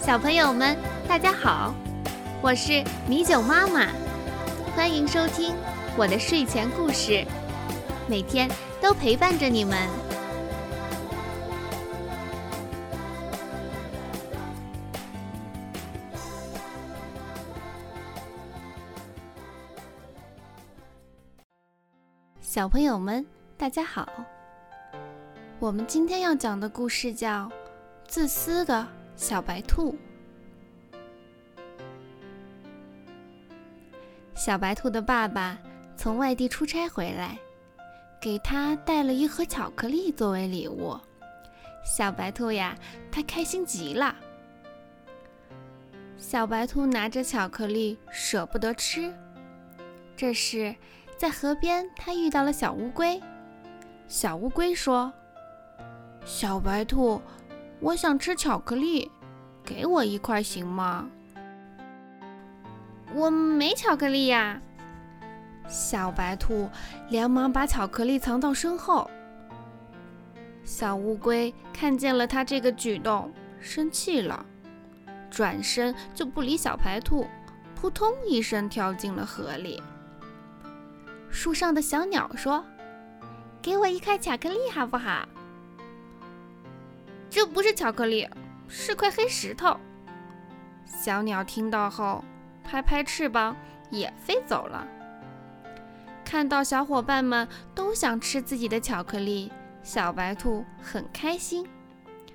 [0.00, 1.74] 小朋友们，大家好，
[2.40, 3.86] 我是米酒妈妈，
[4.74, 5.54] 欢迎收听
[5.94, 7.22] 我的睡前故事，
[8.08, 8.50] 每天
[8.80, 9.86] 都陪伴着你们。
[22.40, 23.24] 小朋友们，
[23.58, 24.08] 大家好，
[25.58, 27.44] 我们今天要讲的故事叫
[28.08, 28.80] 《自私的》。
[29.20, 29.94] 小白兔，
[34.34, 35.58] 小白兔的爸爸
[35.94, 37.38] 从外地出差回来，
[38.18, 40.98] 给他带了一盒巧克力作为礼物。
[41.84, 42.74] 小白兔呀，
[43.12, 44.16] 他开心极了。
[46.16, 49.14] 小白兔拿着巧克力，舍不得吃。
[50.16, 50.74] 这时，
[51.18, 53.20] 在河边，他遇到了小乌龟。
[54.08, 55.12] 小乌龟说
[56.24, 57.20] ：“小白兔。”
[57.80, 59.10] 我想吃巧克力，
[59.64, 61.08] 给我一块行吗？
[63.14, 64.60] 我没巧克力呀！
[65.66, 66.68] 小白兔
[67.08, 69.10] 连忙把巧克力藏到身后。
[70.62, 74.44] 小乌龟看见了它这个举动，生气了，
[75.30, 77.26] 转身就不理小白兔，
[77.74, 79.82] 扑通一声跳进了河里。
[81.30, 82.62] 树上的小鸟说
[83.62, 85.26] ：“给我一块巧克力好不好？”
[87.30, 88.28] 这不是巧克力，
[88.66, 89.76] 是块黑石头。
[90.84, 92.24] 小鸟听到后，
[92.64, 93.56] 拍拍翅膀
[93.88, 94.84] 也飞走了。
[96.24, 99.52] 看到小伙伴们都想吃自己的巧克力，
[99.84, 101.66] 小白兔很开心。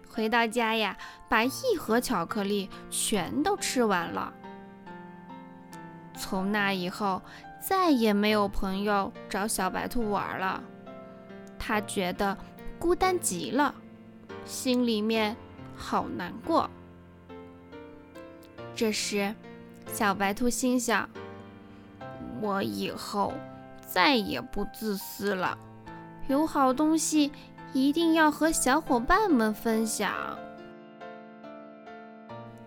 [0.09, 4.33] 回到家呀，把一盒巧克力全都吃完了。
[6.17, 7.21] 从那以后，
[7.59, 10.63] 再也没有朋友找小白兔玩了。
[11.59, 12.37] 他觉得
[12.79, 13.75] 孤单极了。
[14.45, 15.35] 心里面
[15.75, 16.69] 好难过。
[18.75, 19.33] 这时，
[19.91, 21.09] 小白兔心想
[22.41, 23.33] ：“我以后
[23.87, 25.57] 再也不自私了，
[26.27, 27.31] 有好东西
[27.71, 30.13] 一定要和小伙伴们分享。”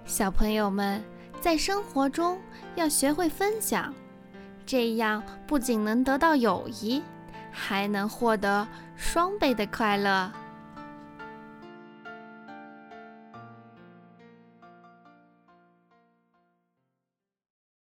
[0.06, 1.04] 小朋友们
[1.40, 2.40] 在生活中
[2.74, 3.92] 要学会分享，
[4.64, 7.02] 这样不仅能得到友谊，
[7.52, 8.66] 还能获得
[8.96, 10.32] 双倍的快乐。